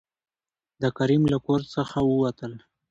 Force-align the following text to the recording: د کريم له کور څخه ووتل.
د 0.81 0.83
کريم 0.97 1.23
له 1.31 1.37
کور 1.45 1.61
څخه 1.75 1.97
ووتل. 2.03 2.53